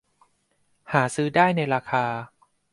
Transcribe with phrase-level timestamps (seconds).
[0.91, 2.05] หาซื้อได้ในราคา